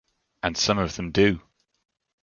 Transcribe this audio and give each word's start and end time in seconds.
And 0.41 0.57
some 0.57 0.79
of 0.79 0.95
them 0.95 1.11
do. 1.11 1.43